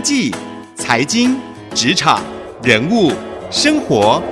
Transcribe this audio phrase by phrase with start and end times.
[0.00, 0.34] 技、
[0.74, 1.36] 财经、
[1.74, 2.22] 职场、
[2.62, 3.12] 人物、
[3.50, 4.22] 生活，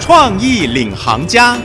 [0.00, 1.56] 创意领航家。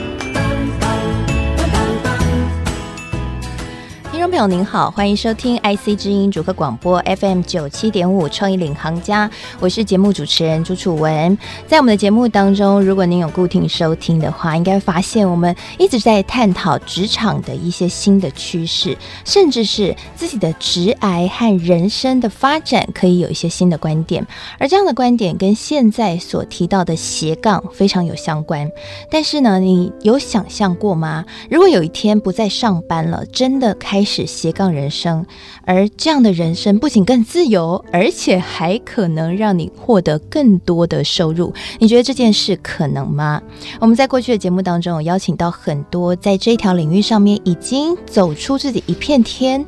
[4.36, 9.32] 朋友您好，欢迎收听 IC 之音主客广播 FM 九七点五创意领航家，
[9.62, 11.38] 我是节目主持人朱楚文。
[11.68, 24.28] 在我们的节目当中，如果您有固定收听的话，应该发现我们一直在探讨职场的一些新的趋势，甚至是自己的职涯和人生的发展可以有一些新的观点。
[24.60, 28.70] 而这样的观点跟现在所提到的斜杠非常有相关。
[29.10, 31.24] 但是呢，你有想象过吗？
[31.50, 34.25] 如果有一天不再上班了，真的开始。
[34.26, 35.26] 斜杠人生，
[35.64, 41.54] 而这样的人生不仅更自由，而且还可能让你获得更多的收入。
[41.80, 43.42] 你觉得这件事可能吗？
[43.80, 49.66] 我们在过去的节目当中有邀请到很多在这条领域上面已经走出自己一片天。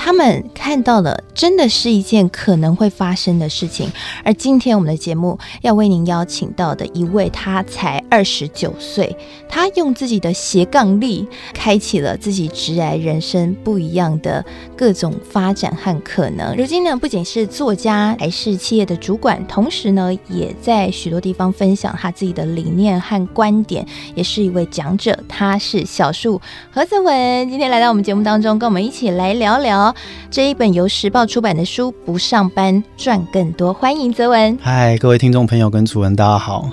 [0.00, 3.90] 他们看到了，真的是一件可能会发生的事情。
[4.24, 9.14] 而今天我们的节目要为您邀请到的一位，他才二十九岁，
[9.48, 14.42] 他用自己的斜杠力，开启了自己职涯人生不一样的
[14.76, 16.56] 各种发展和可能。
[16.56, 25.18] 如今呢，不仅是作家，还是企业的主管，同时呢，也在许多地方分享他自己的理念和观点，也是一位讲者。
[25.28, 29.87] 他是小树何子文，今天来到我们节目当中，跟我们一起来聊聊。
[30.30, 34.58] 这一本由时报出版的书《不上班赚更多》，欢迎泽文。
[34.60, 36.70] 嗨，各位听众朋友跟楚文，大家好。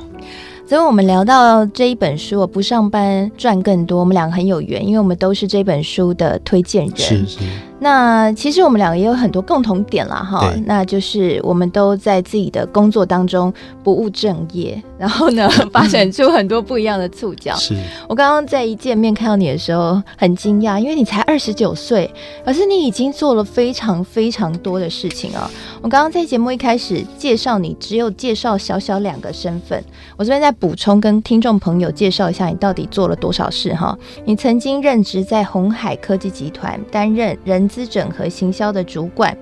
[0.68, 6.98] 所以我们聊到这一本书《我不上班赚更多》，我们两个很有缘，因为我们都是这本书的推荐人。
[6.98, 7.40] 是是。
[7.78, 17.53] 那其实我们两个也有很多共同点了，哈，那就是我们都在自己的工作当中不务正业，然后呢， 发展出很多不一样的触角。
[17.56, 17.76] 是
[18.08, 22.09] 我刚刚在一见面看到你的时候很惊讶，因为你才二十九岁，
[22.46, 25.52] 可是你已经做了非常非常多的事情啊。
[25.81, 29.84] 我刚刚在节目一开始介绍你，只有介绍小小两个身份，
[30.16, 33.97] 我这边再补充跟听众朋友介绍一下，你到底做了多少事哈？
[34.24, 37.65] 你曾经任职在红海科技集团，担任人。
[37.68, 39.36] 资整合行销的主管，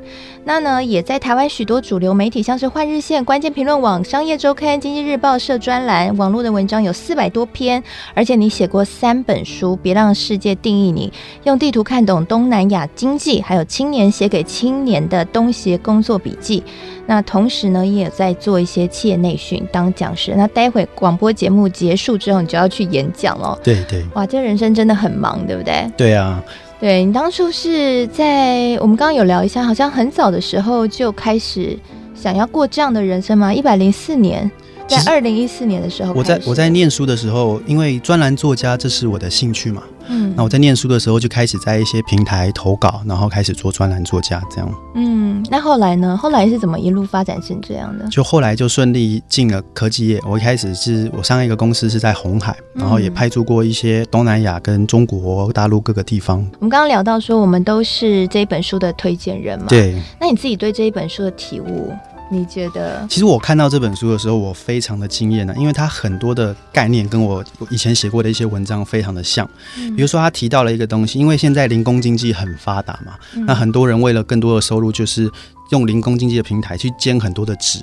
[0.45, 7.83] 那呢也在台湾许多主流媒体，像是《换日线》、《关键评论网》、《商业周刊》、《经济日报》社专栏，网络的文章有四百多篇，
[8.13, 11.12] 而且你写过三本书，《别让世界定义你》、
[11.45, 16.63] 用地图看懂东南亚经济，还有青年写给青年的东协工作笔记。
[17.06, 20.33] 那同时呢，也有在做一些企业内训，当讲师。
[20.38, 23.59] 那待会广播节目结束之后，你就要去演讲了。
[23.62, 25.85] 对对，哇，这人生真的很忙，对不对？
[25.97, 26.41] 对啊。
[26.83, 31.79] 对，你当初是在我们刚刚有聊一下，好像很早的时候就开始
[32.13, 33.53] 想要过这样的人生吗？
[33.53, 34.51] 一百零四年。
[34.88, 44.71] 在二零一四年的时候，我在我在念书的时候，因为专栏作家这是我的兴趣嘛，嗯，那我在念书的时候就开始在一些平台投稿，然后开始做专栏作家这样。
[44.95, 46.16] 嗯，那后来呢？
[46.16, 48.07] 后来是怎么一路发展成这样的？
[48.09, 50.19] 就后来就顺利进了科技业。
[50.29, 56.38] 我一开始是我上一个公司是在红海，然后也派驻过一些东南亚跟中国大陆各个地方。
[56.59, 59.95] 我们刚刚聊到说，我们都是这一本书的推荐人嘛，对。
[60.19, 61.91] 那你自己对这一本书的体悟？
[62.33, 63.05] 你觉得？
[63.09, 69.47] 其实我看到这本书的时候，我非常的惊艳呢，因为它很多的概念跟我以前写过的一些文章非常的像。
[69.95, 73.13] 比如说，他提到了一个东西，因为现在零工经济很发达嘛，
[73.45, 75.29] 那很多人为了更多的收入，就是
[75.73, 77.79] 用零工经济的平台去兼很多的职。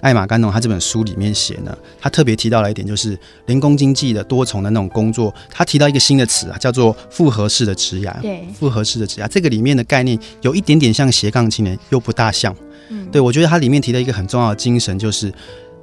[0.00, 3.16] 艾玛甘农他这本书里面写呢，他特别提到了一点，就是
[3.46, 5.32] 零工经济的多重的那种工作。
[5.48, 8.20] 他提到一个新的词啊，叫做复合式的职涯。
[8.20, 12.52] 对，复合式的职涯，这个里面的概念有一点点像斜杠青年，又不大像。
[12.88, 15.32] 嗯，对，我觉得它里面提到一个很重要的精神就是，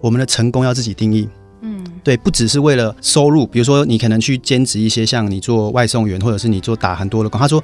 [0.01, 1.29] 我们的成功要自己定义。
[1.61, 7.39] 嗯，对，不只是为了收入，比如说你可能去兼职一些，像你做外送员，或者是你做打很多的工。
[7.39, 7.63] 他说，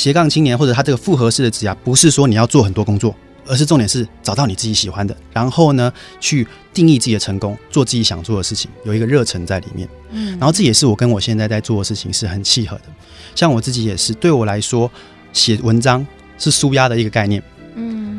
[0.00, 3.14] 斜杠青年或者他这个复合式的职涯，不是说你要做很多工作，
[3.46, 9.86] 而是重点是找到你自己喜欢的，然后呢，去定义自己的成功，做自己想做的事情，有一个热忱在里面。
[10.12, 12.84] 嗯，然后这也是我跟我现在在做的事情是很契合的。
[13.34, 14.90] 像我自己也是，对我来说，
[15.34, 16.06] 写文章
[16.38, 17.42] 是舒压的一个概念。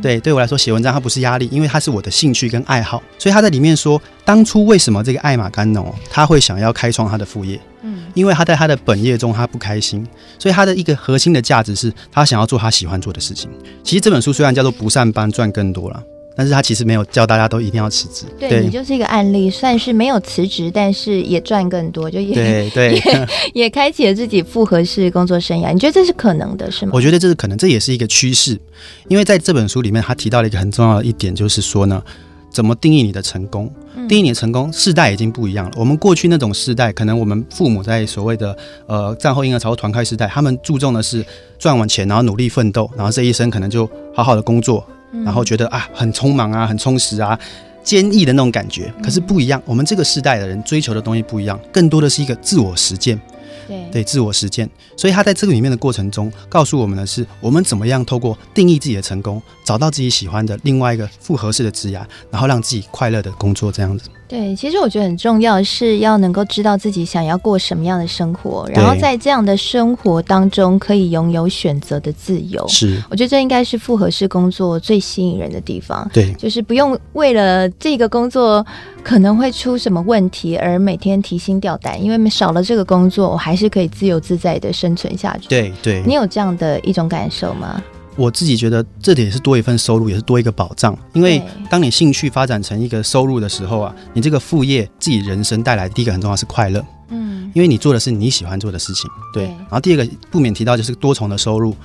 [0.02, 3.02] 对，对我来说写文章它不是压力，因为它是我的兴趣跟爱好。
[3.20, 7.60] 所以他在里面说，当初为什么这个艾玛甘农他会想要开创他的副业？
[7.84, 10.06] 嗯，因为他在他的本业中他不开心，
[10.38, 13.50] 所以他的一个核心的价值是他想要做他喜欢做的事情。
[13.84, 16.04] 其实这本书虽然叫做不上班赚更多了。
[16.36, 23.28] 但是他其实没有叫大家都一定要辞职，对，对你就是一个案例，算是没有辞职，但是也赚更多，就也对 对也
[23.64, 25.74] 也开启了自己复合式工作生涯。
[25.74, 26.92] 你觉得这是可能的，是吗？
[26.94, 28.60] 我觉得这是可能，这也是一个趋势，
[29.08, 32.02] 因为在这本书里面，他提到了一个很重要的一点，就是说呢，
[32.50, 33.72] 怎么定义你的成功？
[34.08, 35.72] 定义你的成功，世代已经不一样了。
[35.76, 38.58] 我们过去那种世代，可能我们父母在所谓的
[38.88, 41.24] 呃战后婴儿潮团开时代，他们注重的是
[41.60, 44.86] 赚完钱，然后努力奋斗，然后这一生可能就好好的工作，
[45.24, 47.38] 然后觉得啊很匆忙啊，很充实啊，
[47.84, 48.94] 坚毅的那种感觉。
[49.04, 53.20] 可是不一样，我们这个世代的人追求的东西不一样，更多的是一个自我实践。
[53.68, 64.10] 对，对，自我实践，所以他在这个里面的过程中，告诉我们的是，我们怎么样透过定义自己的成功，找到自己喜欢的另外一个复合式的职涯，然后让自己快乐的工作，这样子。
[64.32, 72.66] 对，其实我觉得很重要是要能够知道自己想要过什么样的生活，然后在这样的生活当中可以拥有选择的自由。
[72.70, 76.10] 是，我觉得这应该是复合式工作最吸引人的地方。
[76.14, 78.66] 对，就是不用为了这个工作
[79.04, 85.50] 可能会出什么问题而每天提心吊胆，因为少了这个工作，我还是可以自由自在的生存下去。
[85.50, 87.84] 对对，你有这样的一种感受吗？
[88.22, 90.96] 我自己觉得这点也是多一份收入，也是多一个保障。
[91.14, 96.86] 因为当你兴趣发展成一个收入的时候啊，你这个副业自己人生带来的第一个很重要是快乐。
[97.10, 99.10] 嗯，因为你做的是你喜欢做的事情。
[99.34, 99.46] 对。
[99.46, 101.76] 然后第二个不免提到就是多重的收入。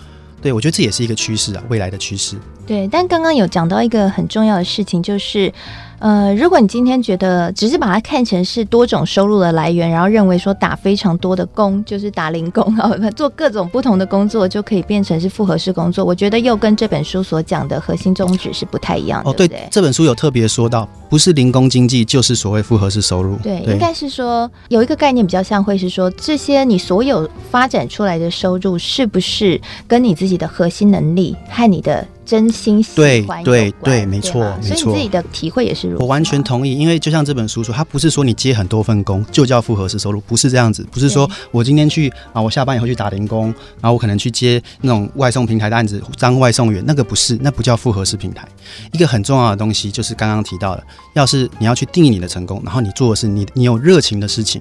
[0.42, 2.36] 对，我觉得这也是一个趋势啊，未来的趋势。
[2.66, 5.52] 对，但刚刚有讲到一个很重要的事情，就是。
[5.98, 19.30] 呃，如果你今天觉得只是把它看成是多种收入的来源，然后认为说打非常多的工就是打零工啊，做各种不同的工作就可以变成是复合式工作，我觉得又跟这本书所讲的核心宗旨是不太一样的。
[19.30, 23.36] 哦，对，这本书有特别说到，不是零工经济就是所谓复合式收入。
[23.42, 32.06] 对，对应该是说有一个概念比较像会是说，这些你所有发展出来的收入是不是跟你自己的核心能力和你的。
[32.26, 34.76] 真心喜欢，对对对，没错没错。
[34.76, 36.02] 所以你自己的体会也是如此。
[36.02, 40.84] 我完全同意，因为就像这本书说，它不是说你接很多份工就叫复合式收入，不是这样子。
[40.90, 43.46] 不是说我今天去啊，我下班以后去打零工，
[43.80, 48.46] 然后我可能去接那种外送平台的案子当外送员，那个不是，那不叫复合式平台。
[48.92, 50.82] 一个很重要的东西就是刚刚提到的，
[51.14, 54.60] 要是你要去定义你的成功，然后你做的是你你有热情的事情。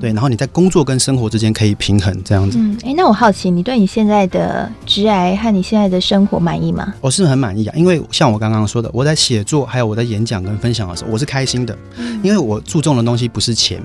[0.00, 2.58] 对，然后你在工作跟生活之间可以平衡这样子。
[2.58, 6.94] 嗯，哎，那我好奇，你对你现在的职癌和你现在的生活满意吗？
[7.00, 11.76] 我是很满意啊，因为像我刚刚说的，我在写作还有我在演讲跟分享的时候，我是开心的，
[12.22, 13.80] 因为我注重的东西不是钱，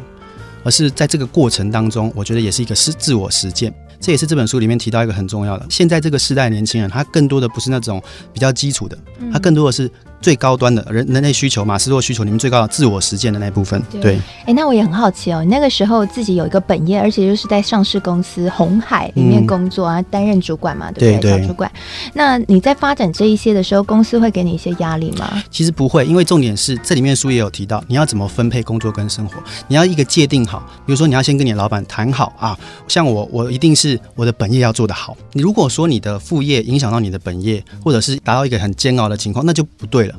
[0.63, 3.73] 而是在这个过程当中，我觉得也是一个是自我实践。
[3.99, 8.01] 这也是这本书里面提到一个很重要的，现在这个时代年轻人，他更多的不是那种
[8.33, 8.97] 比较基础的，
[9.31, 9.89] 他更多的是。
[10.23, 13.79] 最高端的人人类需求，马斯洛需求里面最高的自我实践的那部分。
[14.01, 21.41] 对，哎、欸，那我也很好奇哦，你那个时候自己有一个本业，而且就是在上市公司红海里面工作啊，担、嗯、任主管嘛，对不对？
[21.41, 21.69] 小主管。
[22.13, 25.43] 那你在发展这一些的时候，公司会给你一些压力吗？
[25.51, 29.35] 其实不会，因为重点是这里面书也有提到，你要怎么分配工作跟生活，
[29.67, 30.63] 你要一个界定好。
[30.85, 35.17] 比如说，你要先跟你的老板谈好啊，像我，我一定是我的本业要做得好。
[35.33, 40.12] 你如果说你的副业影响到你的本业，或者是达到一个很煎熬的情况，那就不对了。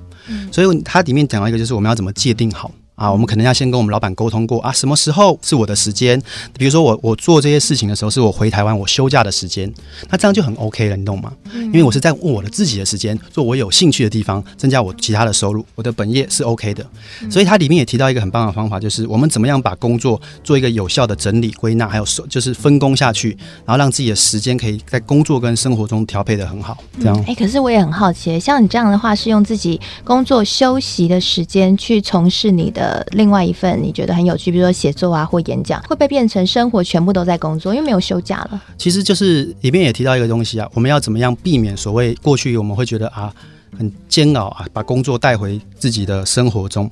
[0.53, 2.71] 所以它里面讲到一个，就是我们要怎么界定好。
[2.95, 6.21] 啊，我们可能要先跟我们老板沟通过啊，什么时候是我的时间？
[6.57, 9.73] 比如说我我做这些事情的时候，是我回台湾我休假的时间，
[10.11, 11.33] 那这样就很 OK 了，你懂吗？
[11.53, 16.87] 因为我是在用我的自己的时间做我有兴趣的地方，增加我其他的收入，我的本业是 OK 的。
[17.29, 23.37] 所以它里面也提到一个很棒的方法，就是我们怎么样把工作做一个有效的整理归纳，还有就是分工下去，
[23.67, 26.79] 然后让自己的时间可以在工作跟生活中调配得很好。
[27.01, 27.25] 这样。
[27.27, 32.84] 哎，可是我也很好奇，像你这样的话，是用自己工作休息的时间去从事你的。
[32.85, 38.63] 呃，另外一份你觉得很有趣，比如说写作啊或演讲，会不会变成生活全部都在工作，因为没有休假了？
[38.77, 43.33] 其实就是里面也提到一个东西啊，我们要怎么样避免所谓过去我们会觉得啊
[43.79, 46.91] 很煎熬啊，把工作带回自己的生活中，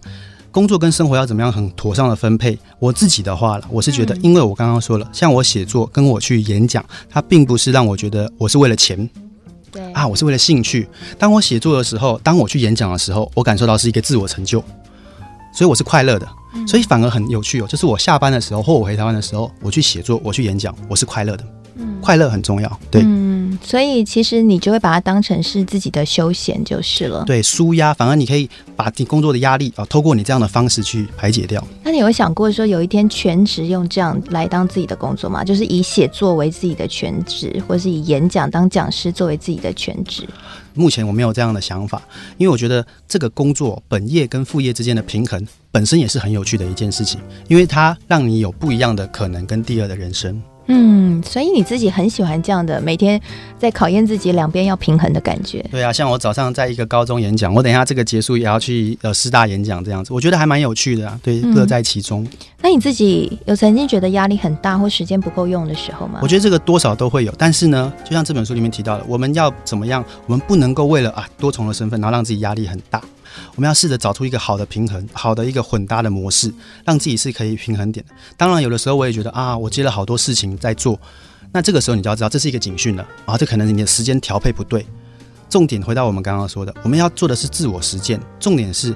[0.51, 2.59] 工作跟生活要怎么样很妥善的分配？
[2.79, 9.09] 我自己的话了，我是觉得，因为我刚刚说了，像我写作跟我去演讲，它并不是让我觉得我是为了钱，
[9.71, 10.89] 对啊，我是为了兴趣。
[11.19, 14.65] 当我写作的时候，当我去演讲的时候，我感受到是一个自我成就。
[15.53, 16.29] 所以我是快乐的，
[16.67, 17.67] 所以反而很有趣哦。
[17.67, 21.45] 就是我下班的时候或我回台湾的时候，我去写作，我去演讲，我是快乐的。
[21.77, 22.81] 嗯，快乐很重要。
[22.91, 27.25] 对，嗯，所以其实你就会把它当成是自己的休闲就是了。
[27.27, 31.63] 对，舒压，反而你可以把你工作的压力啊，透过你这样的方式去排解掉。
[31.83, 35.45] 那你有想过说有一天全职用这样来当自己的工作吗？
[35.45, 40.27] 就是以写作为自己的全职，或是以演讲当讲师作为自己的全职？
[40.75, 42.01] 目前我没有这样的想法，
[42.39, 50.41] 因为我觉得这个工作本业跟副业之间的平衡本身也是很有趣的一件事情，因为它让你有不一样的可能跟第二的人生。
[50.67, 53.21] 嗯，所以你自己很喜欢这样的每天
[53.59, 55.61] 在考验自己两边要平衡的感觉。
[55.71, 61.19] 对啊，像我早上在一个高中演讲，我等一下这个结束也要去呃师大演讲这样子，我觉得还蛮有趣的啊。
[61.23, 62.23] 对，乐在其中。
[62.23, 62.29] 嗯，
[62.63, 66.21] 那你自己有曾经觉得压力很大或时间不够用的时候吗？
[66.23, 70.05] 我觉得这个多少都会有，但是呢，就像这本书里面提到的，我们要怎么样？
[70.27, 73.03] 我们不能够为了啊多重的身份，然后让自己压力很大。
[73.55, 76.53] 我们要试着找出一个好的平衡，好的一个混搭的模式，
[76.85, 78.15] 让自己是可以平衡点的。
[78.37, 80.99] 当然，有的时候我也觉得啊，我接了好多事情在做，
[81.53, 84.87] 那这个时候你就要知道，这是一个警讯了啊，这可能你的时间调配不对。
[85.49, 88.95] 重点回到我们刚刚说的，我们要做的是自我实践，重点是。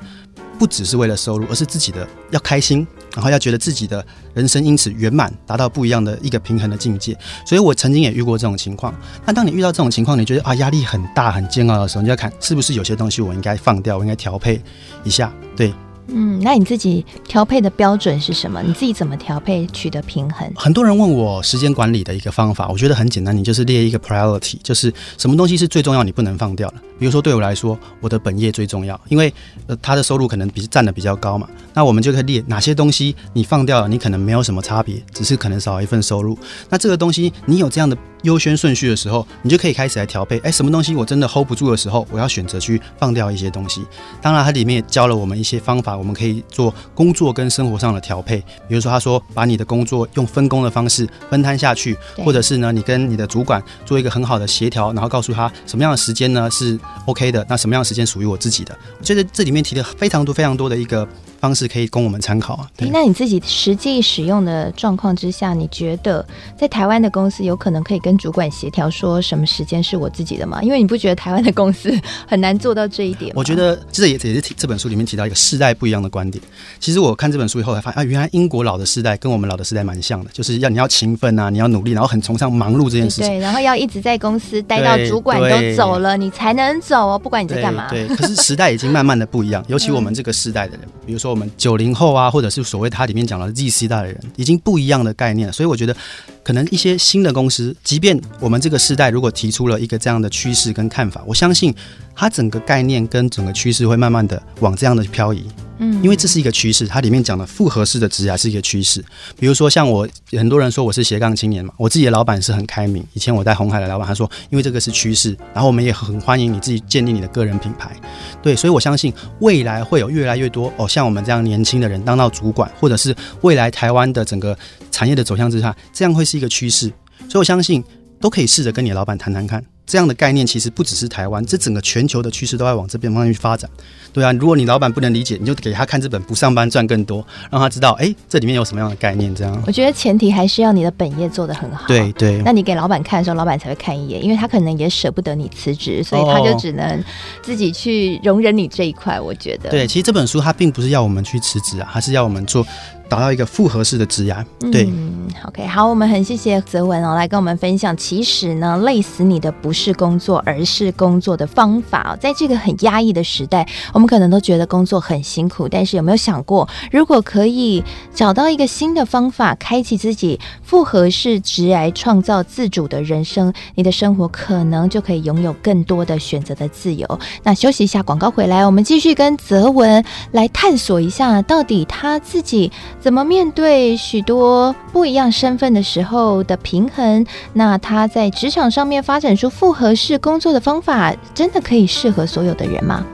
[0.58, 4.04] 不只是为了收入，而是自己的要开心，然后要觉得自己的
[4.34, 7.16] 人生因此圆满，达到不一样的一个平衡的境界。
[7.46, 8.94] 所以我曾经也遇过这种情况。
[9.24, 14.60] 那当你遇到这种情况，你觉得啊压力很大、很煎熬的时候，你要看是不是有些东西我应该放掉，我应该调配
[15.02, 15.72] 一下，对。
[16.08, 18.62] 嗯，那你自己调配的标准是什么？
[18.62, 20.50] 你自己怎么调配取得平衡？
[20.54, 26.76] 很多人问我时间管理的一个方法，我觉得很简单，你就是列一个 priority，就是什么东西是最重要，你不能放掉的。
[26.98, 29.32] 比如说对我来说，我的本业最重要，因为
[29.66, 36.38] 呃他的收入可能比占的比较高嘛，那我们就可以列哪些东西你放掉了，你可能没有什么差别，只是可能少一份收入。
[36.70, 40.38] 那这个东西你有这样的优先顺序的时候，你就可以开始来调配。
[40.38, 43.84] 哎，什么东西我真的 hold 不住的时候，我要选择去放掉一些东西。
[44.20, 48.38] 当然，它里面也教了我们一些方法，我们可以做工作跟生活上的调配。
[48.68, 58.76] 比如说，他说把你的工作用分工的方式分摊下去，或者是呢，你跟你的主管做一个很好的协调，然后告诉他什么样的时间呢是 OK 的，那什么样的时间属于我自己的。
[58.98, 61.06] 我觉得这里面提了非常多非常多的一个。
[61.40, 62.68] 方式可以供我们参考啊。
[62.76, 66.24] 对，那你自己实际使用的状况之下，你觉得
[66.58, 70.60] 在台湾的公司有可能可以跟主管协调，说什么时间是我自己的吗？
[70.64, 71.92] 因为你不觉得台湾的公司
[72.26, 73.34] 很难做到这一点吗？
[73.36, 76.42] 我觉得这也也是这本书里面提到一个世代不一样的观点。
[76.80, 83.28] 其实我看这本书以后才发现啊，原来英国老的世代跟我们老的世代蛮像的，就是要你要勤奋啊，你要努力，然后很崇尚忙碌这件事情。
[83.28, 87.88] 对，然后要一直在公司待到主管都走了，你才能走哦，不管你在干嘛。
[87.88, 95.52] 对，对，可是时代已经慢慢的不一样， 尤其我们这个世代的人，嗯、比如说我们九零后啊，或者是所谓它里面讲的 Z 世代的人，已经不一样的概念了。
[95.52, 95.96] 所以我觉得，
[96.42, 101.74] 可能一些新的公司，即便我们这个世代如果提出了一个这样的趋势跟看法，我相信
[102.14, 105.46] 它整个概念跟整个趋势会慢慢的往这样的漂移。
[105.78, 109.04] 嗯，因为这是一个趋势，它里面讲的复合式的职涯是一个趋势。
[109.38, 113.04] 比如说，像我很多人说我是斜杠青年嘛，我自己的老板是很开明。
[113.12, 117.94] 以前我在红海的老板他说，因为这个是趋势，然后我们也很欢迎你自己建立你的个人品牌。
[118.42, 124.56] 对，所以我相信未来会有越来越多哦，像我们这样年轻的人当到主管，或者是未来台湾的整个
[124.90, 126.88] 产业的走向之下，这样会是一个趋势。
[127.28, 127.82] 所以我相信
[128.20, 129.62] 都可以试着跟你的老板谈谈看。
[129.86, 133.70] 这样的概念其实不只是台湾，这整个全球的趋势都在往这边方向去发展。
[134.12, 139.32] 对啊，如果你老板不能理解，你就给他看这本《不上班赚更多》，让他知道，哎，这里面有什么样的概念。
[139.34, 141.86] 这样，我觉得前提还是要你的本业做得很好。
[141.86, 142.42] 对对。
[142.42, 147.04] 那你给老板看的时候，老板才会看一眼，因为他可能也舍不得你辞职，所以他就只能
[147.42, 149.20] 自己去容忍你这一块。
[149.20, 149.70] 我觉得。
[149.70, 152.66] 对，其实这本书它并不是要我们去辞职啊，它是要我们做。
[153.08, 157.96] 达到一个复合式的职涯，对，嗯，OK，好，我们很谢谢泽文哦，来跟我们分享。
[157.96, 162.16] 其实呢，累死你的不是工作，而是工作的方法。
[162.20, 167.82] 在这个很压抑的时代，我们可能都觉得工作很辛苦，但是有没有想过，如果可以
[168.12, 177.20] 找到一个新的方法，开启自己复合式职涯，创造自主的人生，你的生活可能就可以拥有更多的选择的自由。
[177.44, 182.72] 那休息一下，广告回来，我们继续跟泽文来探索一下，到底他自己。
[182.98, 187.24] 怎么面对许多不一样身份的时候的平衡？
[187.52, 193.04] 那他在职场上面发展出复合式工作的方法，真的可以适合所有的人吗？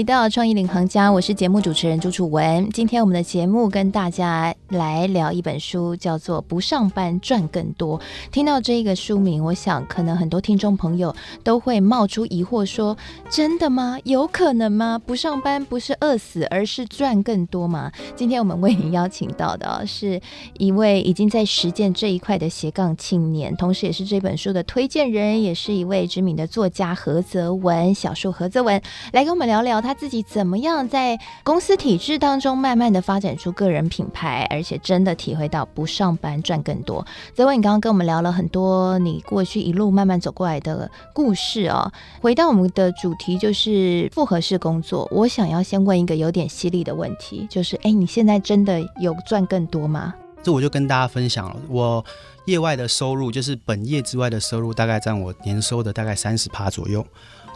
[0.00, 2.70] 回到创意领航家，我是节目主持人朱楚文。
[2.70, 7.98] 今天我们的节目跟大家来聊一本书，叫做《不上班赚更多》。
[8.32, 11.14] 听到这个书名，我想可能很多听众朋友
[11.44, 12.96] 都会冒出疑惑说
[13.28, 13.98] ：“真的吗？
[14.04, 14.98] 有可能吗？
[15.04, 20.18] 不上班不是饿死，而是赚更多吗？”今天我们为您邀请到的是
[20.56, 28.80] 一位已经在实践这一块的斜杠青年，同时也是这本书的推荐人，也是一位知名的作家何泽文，小树何泽文，
[29.12, 29.78] 来跟我们聊聊。
[29.89, 37.04] 他他自己怎么样在公司体制当中慢慢的发展出个人品牌，而且真的体会到不上班赚更多。
[37.34, 41.90] 泽文，你刚刚跟我们聊了很多你过去一路慢慢走过来的故事哦。
[42.20, 45.08] 回到我们的主题，就是复合式工作。
[45.10, 50.14] 我想要先问一个有点犀利的问题，就是哎，你现在真的有赚更多吗？
[50.40, 52.02] 这我就跟大家分享了，我
[52.44, 57.04] 业外的收入，就是本业之外的收入，大概占我年收的大概三十趴左右。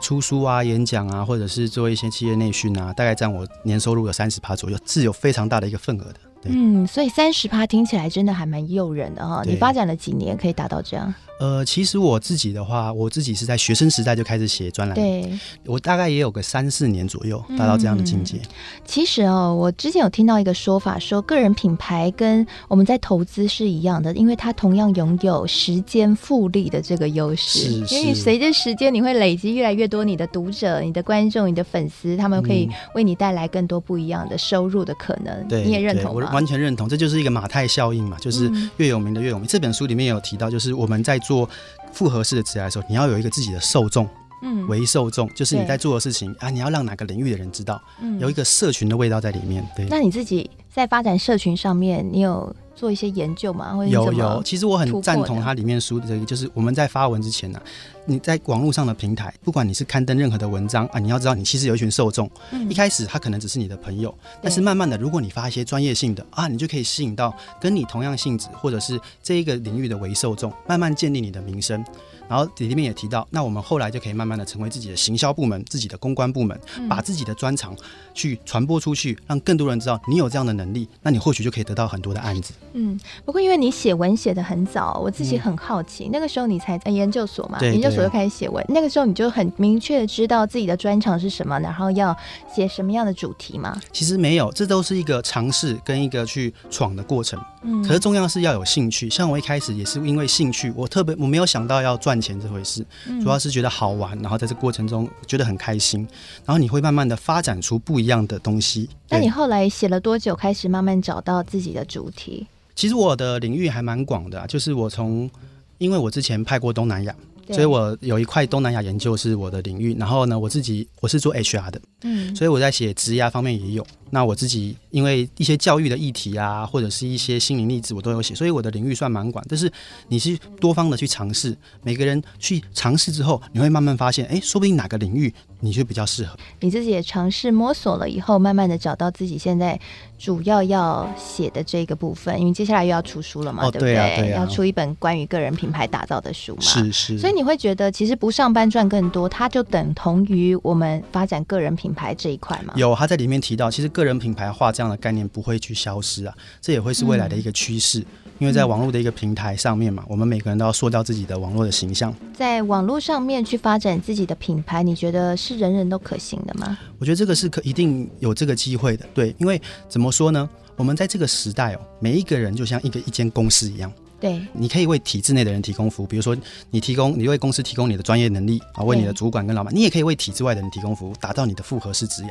[0.04, 6.20] 出书啊、演讲啊，或者是做一些企业内训啊，大概占我年收入的三十趴左右，是有非常大的一个份额的。
[6.44, 9.42] 嗯，所以三十趴听起来真的还蛮诱人的哈。
[9.46, 11.14] 你发展了几年可以达到这样？
[11.40, 15.28] 呃，其实我自己的话，我自己是在学生时代就开始写专栏，对，
[15.66, 18.36] 我大概也有个三四年左右达到这样的境界。
[18.36, 18.48] 嗯、
[18.84, 27.58] 其实哦，我之前有听到一个说法，说个人品牌跟我们在投资是一样的，因为它同样拥有时间复利的这个优势。
[27.58, 35.48] 是，是，因为随着时间，你会累积越来越多你的读者、你的观众、你的粉丝，他们可以为你带来更多不一样的收入的可能。
[35.48, 36.28] 对、嗯，你也认同吗？
[36.28, 39.44] 我完全认同，这就是一个马太效应嘛，就是越有名的越有名。
[39.44, 41.48] 嗯、这本书里面也有提到，就是我们在做
[41.92, 44.08] 复合式的职涯的时候，你要有一个自己的受众，
[44.42, 49.66] 嗯，为受众，就是你在做的事情啊，你要让哪个领域的人知道，嗯，有一个社群的味道在里面。
[49.74, 53.74] 对，那你自己在发展社群上面，你有做一些研究吗？
[53.74, 57.62] 或者有有，其实我很赞同它里面书的这个，就是我们在发文之前呢、啊，
[58.06, 71.84] 你在网络上的平台，不管你是刊登任何的文章啊，你要知道你其实有一群受众，嗯，一开始他可能只是你的朋友，但是慢慢的，如果你发一些专业性的啊，你就可以吸引到跟你同样性质或者是这一个领域的为受众，慢慢建立你的名声。
[72.26, 77.76] 然后里面也提到，那我们后来就可以慢慢的成为自己的行销部门、自己的公关部门，嗯、把自己的专长
[78.14, 82.54] 去传播出去，让更多人知道你有这样的能力，那你或许就可以得到很多的案子。
[82.72, 92.16] 嗯，不过因为你写文写的很早，我自己很好奇，嗯、那个时候你才在研究所嘛，研究所就开始写文，那个时候你就很明确的知道自己的专长是什么，然后要
[92.54, 93.80] 写什么样的主题吗？
[93.92, 97.40] 其实没有，这都是一个尝试跟一个去闯的过程。
[97.62, 99.08] 嗯，可是重要是要有兴趣。
[99.08, 102.84] 像我一开始也是因为兴趣，我特别我没有想到要赚钱这回事，
[103.22, 106.06] 主要是觉得好玩，然后在这过程中觉得很开心，
[106.44, 108.88] 然后你会慢慢的发展出不一样的东西。
[109.08, 112.46] 那你后来写了多久，开始慢慢找到自己的主题？
[112.74, 115.30] 其实我的领域还蛮广的啊，就是我从，
[115.78, 117.14] 因为我之前拍过东南亚。
[117.50, 123.86] 所以我有一块东南亚研究是我的领域，然后呢，我自己我是做 HR 的，嗯，所以我在写职涯方面也有。
[124.14, 129.44] 那我自己因为一些教育的议题啊，或者是一些心灵励志，我都有写，所以我的领域算蛮广。
[129.48, 129.68] 但是
[130.06, 136.38] 你是多方的去尝试，每个人去尝试之后，你会慢慢发现，哎，说不定哪个领域你就比较适合。
[136.60, 139.78] 你自己也尝试摸索了以后，慢慢的找到自己现在
[140.16, 143.94] 主要要写的这个部分，因为接下来又要出书了嘛，哦、对不对？
[143.94, 147.18] 对啊对啊、要出一本关于个人品牌打造的书嘛，是是。
[147.18, 152.74] 所以你会觉得，其实不上班赚更多，它就等同于我们发展个人品牌这一块嘛？
[152.76, 158.00] 有，他在里面提到，其实个人品牌化这样的概念不会去消失啊，这也会是未来的一个趋势。
[158.00, 158.06] 嗯、
[158.40, 162.14] 因为在网络的一个平台上面嘛，我们每个人都要塑造自己的网络的形象。
[162.32, 166.76] 在网络上面去发展自己的品牌，你觉得是人人都可行的吗？
[166.98, 169.06] 我觉得这个是可一定有这个机会的。
[169.14, 170.48] 对，因为怎么说呢？
[170.76, 173.92] 我们在这个时代哦，每一个人就像一个一间公司一样。
[174.24, 176.34] 对，你可以为体制内的人提供服务，比如说
[176.70, 182.30] 你提供，你为公司提供你的专业能力啊，为你的主管跟老板，你也可以为体制外的人提供服务，打造你的复合式职涯。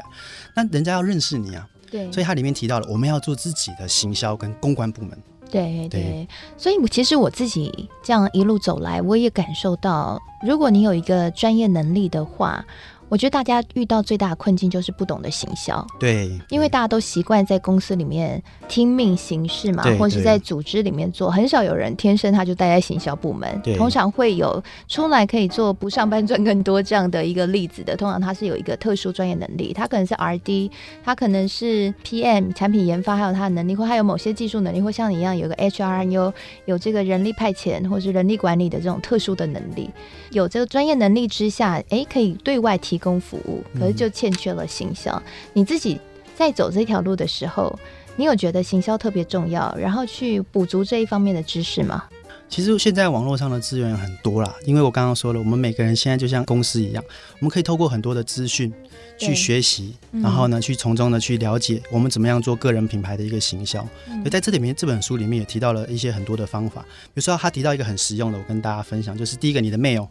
[0.55, 5.15] 那人家要认识你啊，对，所以它里面提到了，我们要做自己的行销跟公关部门。
[5.51, 6.27] 对对，对，
[6.57, 12.65] 所以其实我自己这样一路走来，我也感受到，如果你有一个专业能力的话。
[13.09, 23.61] 我觉得大家遇到最大的困境就是不懂得行销，对，因为大家都习惯在公司里面听命行事嘛，或者是在组织里面做，很少有人天生他就待在行销部门。
[23.77, 30.71] 通常会有出来可以做不上班赚更多这样的一个例子的，通常他是有一个特殊专业能力，他可能是 R&D，
[31.03, 36.33] 他可能是 PM 产品研发，还有他的能力，或还有某些技术能力，或像你一样有个 HR，有
[36.65, 39.89] 有这个人力派遣或是人力管理的这种特殊的能力，
[40.31, 45.11] 有这个专业能力之下，哎，可以对外提供服务，可是就欠缺了行销。
[45.11, 45.23] 嗯。
[45.53, 45.99] 你自己
[46.35, 47.77] 在走这条路的时候，
[48.15, 52.03] 你有觉得行销特别重要，然后去补足这一方面的知识吗？
[52.49, 57.03] 其实现在网络上的资源很多啦，因为我刚刚说了，我们每个人现在就像公司一样，
[57.39, 58.71] 我们可以透过很多的资讯
[59.17, 63.81] 去学习，然后呢，去从中呢去了解我们怎么样做个人品牌的一个行销。
[64.07, 64.17] 嗯。
[64.17, 70.07] 所以在这里面，这本书里面也提到了一些很多的方法，比如说他提到一个很实用的，我跟大家分享，就是第一个，你的 mail。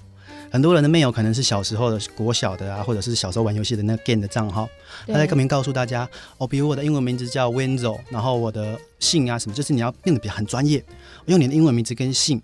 [0.52, 4.68] 很多人的 mail 可能是小时候的国小的啊，或者是小时候玩游戏的那个 game 的账号。
[5.06, 10.84] 他在上面告诉大家哦，比如我的英文名字叫 Wenzel，然后我的姓啊什么，就是你要变得比较很专业，
[11.24, 12.42] 用你的英文名字跟姓，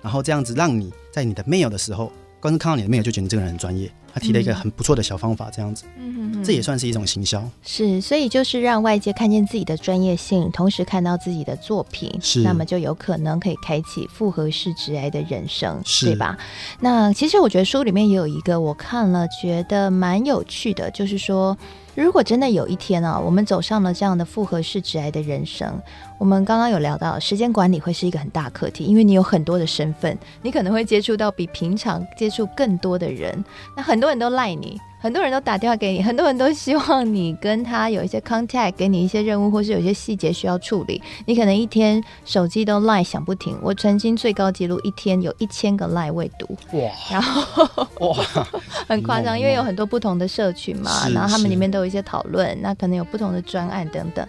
[0.00, 3.90] 然后这样子让你在你的 mail 的时候，观众看到你的 mail 就觉得你这个人很专业。
[4.18, 7.48] 他提了一个很不错的小方法，这样子，嗯哼哼，这也算是一种行销。
[7.62, 16.36] 是，所以就是让外界看见自己的专业性，同时看到自己的作品，是，那么就有可能可以开启复合式直癌的人生，是，对吧？
[16.80, 21.56] 那其实我觉得书里面也有一个我看了觉得蛮有趣的，就是说。
[22.04, 25.82] 如果真的有一天啊，我们走上了这样的复合式致癌的人生，
[26.16, 33.44] 我们刚刚有聊到时间管理会是一个很大课题，因为你有很多的身份，你可能会接触到比平常接触更多的人，
[33.76, 41.00] 那很多人都赖你，很多人都打电话给你，很多人都希望你跟他有一些 contact，给你一些任务，或是有一些细节需要处理。
[41.24, 43.56] 你可能一天手机都 line 响不停。
[43.62, 46.90] 我曾经最高纪录一天有一千个 line 未读，哇！
[47.10, 48.16] 然后哇，
[48.88, 54.26] 很夸张，因为有很多不同的社群嘛，然后他们里面都有一些讨论，那可能有不同的专案等等。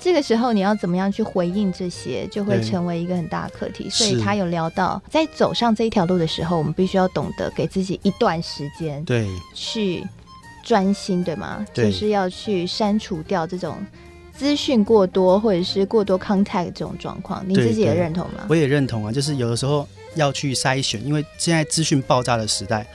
[0.00, 3.90] 这个时候你要怎么样去回应这些，就会成为一个很大的课题。
[3.90, 10.06] 所以他有聊到，在走上这一条路的时候，我们必须要懂得给自己一段时间，对，去
[10.64, 11.66] 专心，对吗？
[11.74, 13.76] 就是要去删除掉这种
[14.32, 17.44] 资讯过多或者是过多 contact 这种状况。
[17.46, 18.46] 你自己也认同吗？
[18.48, 22.86] 我也认同啊，就是有的时候要去筛选，因为现在资讯爆炸的时代。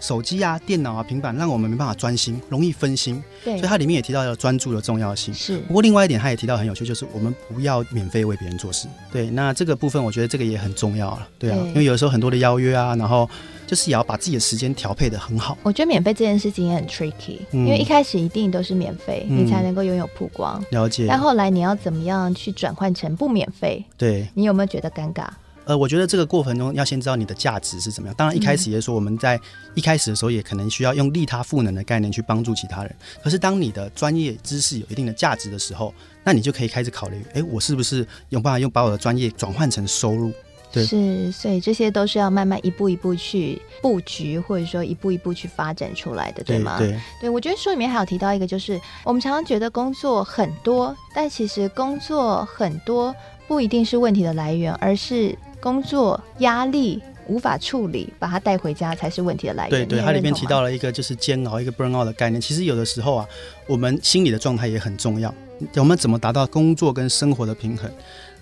[0.00, 3.22] 手机啊、电脑啊、平板，让我们没办法专心，容易分心。
[3.44, 5.32] 对，所以它里面也提到了专注的重要性。
[5.32, 5.58] 是。
[5.60, 8.88] 不过另外一点，他也提到很有趣，就是我们不要免费为别人做事。
[9.12, 11.28] 对，那这个部分我觉得这个也很重要了。
[11.38, 13.28] 对啊，对，因为有时候很多的邀约啊，然后
[13.66, 15.56] 就是也要把自己的时间调配的很好。
[15.62, 20.62] 我觉得免费这件事情也很 tricky，嗯，因为一开始一定都是免费，嗯，你才能够拥有曝光。
[20.70, 21.06] 了解。
[21.08, 23.84] 但后来你要怎么样去转换成不免费？
[23.96, 24.26] 对。
[24.34, 25.26] 你有没有觉得尴尬？
[25.70, 28.14] 呃，我觉得这个过程中要先知道你的价值是怎么样。
[28.16, 29.38] 当然，一开始也说我们在
[29.76, 32.92] 一开始的时候也可能需要用利他赋能的概念去帮助其他人。
[33.22, 40.32] 可是，当你的专业知识有一定的价值的时候，那你就可以开始考虑：哎，我是不是有办法用把我的专业转换成收入？
[40.72, 46.78] 对，是，所以这些都是要慢慢一步一步去布局，或者说一步一步去发展出来的，对吗？
[46.78, 53.14] 对，对，对，我觉得书里面还有提到一个，就是我们常常觉得工作很多，但其实工作很多
[53.46, 55.32] 不一定是问题的来源，而是。
[55.60, 59.86] 工作压力无法处理，把它带回家才是问题的来源。
[59.86, 62.40] 对对，它里面提到了一个就是煎熬，一个 burn out 的概念。
[62.40, 63.26] 其实有的时候啊，
[63.66, 65.32] 我们心理的状态也很重要。
[65.76, 67.90] 我们怎么达到工作跟生活的平衡，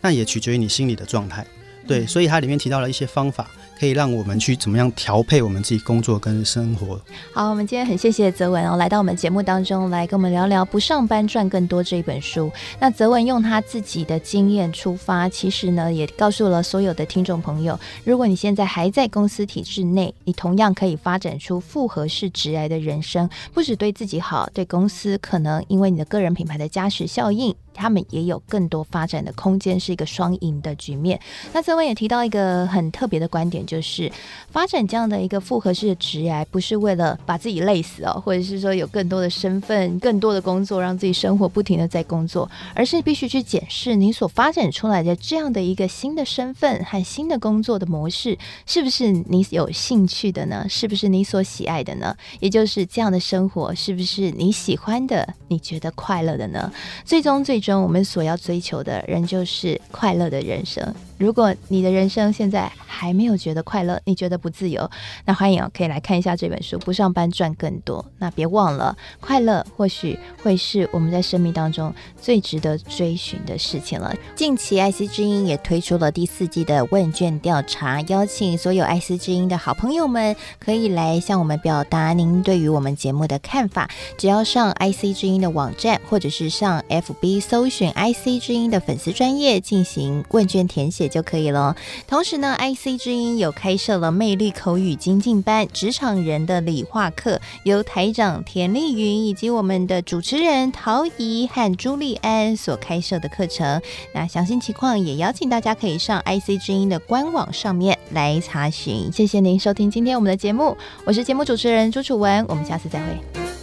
[0.00, 1.44] 那也取决于你心理的状态。
[1.88, 3.48] 对，所以它里面提到了一些方法。
[3.78, 7.00] 可以让我们去怎么样调配我们自己工作跟生活。
[7.32, 12.50] 好，我们今天很谢谢泽文哦，来到我们节目当中来跟我们聊聊《不上班赚更多》这一本书。
[12.80, 31.20] 那泽文用他自己的经验出发，其实呢也告诉了所有的听众朋友，如果你现在还在公司体制内，你同样可以发展出复合式职涯的人生，不止对自己好，对公司可能因为你的个人品牌的加持效应，他们也有更多发展的空间，是一个双赢的局面。
[31.52, 33.58] 那泽文也提到一个很特别的观点。
[33.68, 34.10] 就是
[34.50, 50.64] 发展这样的一个复合式的职业，不是为了把自己累死哦，或者是说有更多的身份、更多的工作，让自己生活不停的在工作，而是必须去检视你所发展出来的这样的一个新的身份和新的工作的模式，是不是你有兴趣的呢？
[50.66, 52.16] 是不是你所喜爱的呢？
[52.40, 55.34] 也就是这样的生活，是不是你喜欢的？
[55.48, 56.72] 你觉得快乐的呢？
[57.04, 60.82] 最终，最中，我们所要追求的，仍旧是快乐的人生。
[61.18, 64.88] 如果你的人生现在还没有觉得快乐，你觉得不自由，
[65.24, 68.00] 那欢迎哦，可以来看一下这本书《不上班赚更多》。
[68.18, 74.14] 那别忘了，快乐或许会是我们在生命当中最值得追寻的事情了。
[74.36, 83.90] 近期爱惜之音也推出了第四季的问卷调查，邀请所有爱惜之音的好朋友们可以来向我们表达您对于我们节目的看法。
[84.16, 91.07] 只要上 IC 之音的网站，或者是上 FB 搜寻 IC 之音的粉丝专业进行问卷填写。
[91.08, 91.74] 就可以了。
[92.06, 103.80] 同时呢，IC 之音有开设了魅力口语精进班、职场人的理化课，由台长田丽云以及我们的主持人陶怡和朱莉安所开设的课程。
[104.12, 109.10] 那详细情况也邀请大家可以上 IC 之音的官网上面来查询。
[109.12, 113.57] 谢谢您收听今天我们的节目，我是节目主持人朱楚文，我们下次再会。